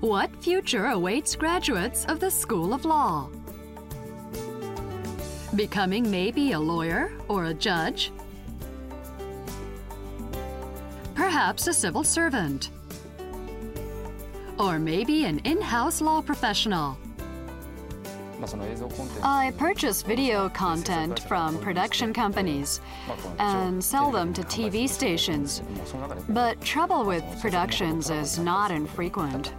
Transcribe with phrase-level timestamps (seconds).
[0.00, 3.28] What future awaits graduates of the School of Law?
[5.54, 8.10] Becoming maybe a lawyer or a judge?
[11.14, 12.70] Perhaps a civil servant?
[14.58, 16.96] Or maybe an in-house law professional?
[19.22, 22.80] I purchase video content from production companies
[23.38, 25.62] and sell them to TV stations,
[26.28, 29.52] but trouble with productions is not infrequent.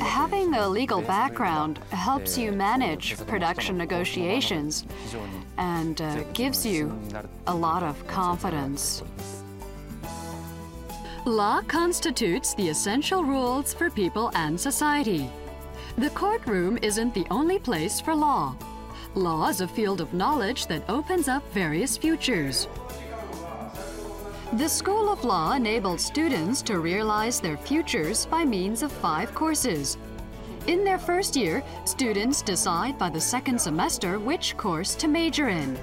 [0.00, 4.86] Having a legal background helps you manage production negotiations
[5.58, 6.98] and uh, gives you
[7.46, 9.02] a lot of confidence.
[11.26, 15.30] Law constitutes the essential rules for people and society.
[15.98, 18.56] The courtroom isn't the only place for law.
[19.14, 22.68] Law is a field of knowledge that opens up various futures.
[24.54, 29.98] The School of Law enables students to realize their futures by means of five courses.
[30.66, 35.76] In their first year, students decide by the second semester which course to major in.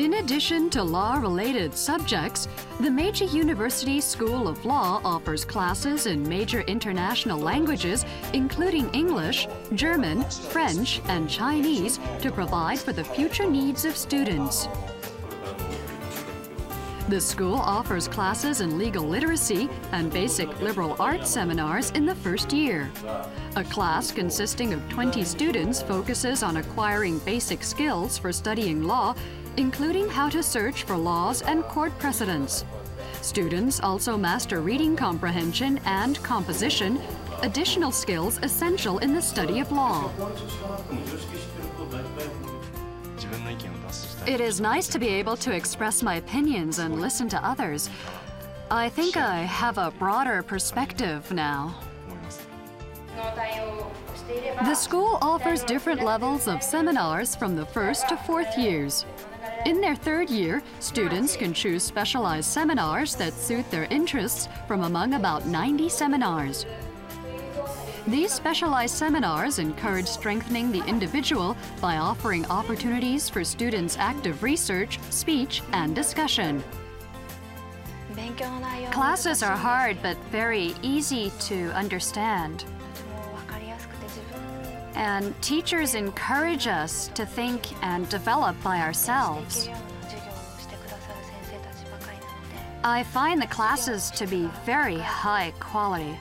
[0.00, 2.48] In addition to law-related subjects,
[2.80, 10.24] the Meiji University School of Law offers classes in major international languages, including English, German,
[10.24, 14.68] French, and Chinese, to provide for the future needs of students.
[17.10, 22.52] The school offers classes in legal literacy and basic liberal arts seminars in the first
[22.52, 22.88] year.
[23.56, 29.16] A class consisting of 20 students focuses on acquiring basic skills for studying law,
[29.56, 32.64] including how to search for laws and court precedents.
[33.22, 37.00] Students also master reading comprehension and composition,
[37.42, 40.10] additional skills essential in the study of law.
[44.26, 47.90] It is nice to be able to express my opinions and listen to others.
[48.70, 51.74] I think I have a broader perspective now.
[54.64, 59.04] The school offers different levels of seminars from the first to fourth years.
[59.66, 65.14] In their third year, students can choose specialized seminars that suit their interests from among
[65.14, 66.64] about 90 seminars.
[68.06, 75.62] These specialized seminars encourage strengthening the individual by offering opportunities for students' active research, speech,
[75.72, 76.64] and discussion.
[78.90, 82.64] Classes are hard but very easy to understand.
[84.94, 89.68] And teachers encourage us to think and develop by ourselves.
[92.82, 96.18] I find the classes to be very high quality.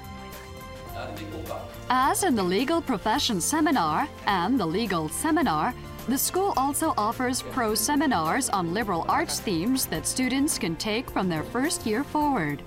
[1.89, 5.73] As in the Legal Profession Seminar and the Legal Seminar,
[6.09, 11.29] the school also offers pro seminars on liberal arts themes that students can take from
[11.29, 12.61] their first year forward.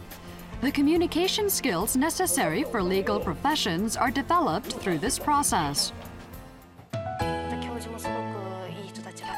[0.62, 5.92] The communication skills necessary for legal professions are developed through this process.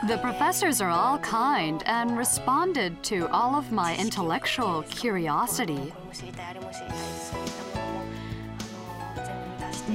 [0.06, 5.94] The professors are all kind and responded to all of my intellectual curiosity.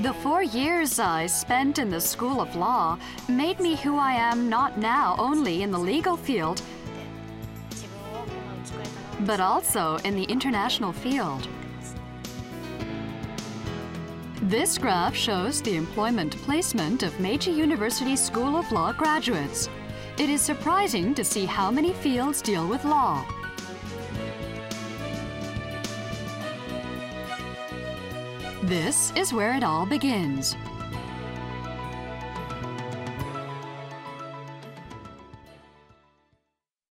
[0.02, 2.98] The four years I spent in the School of Law
[3.28, 6.64] made me who I am not now only in the legal field,
[9.22, 11.48] but also in the international field.
[14.44, 19.70] This graph shows the employment placement of Meiji University School of Law graduates.
[20.18, 23.26] It is surprising to see how many fields deal with law.
[28.64, 30.56] This is where it all begins.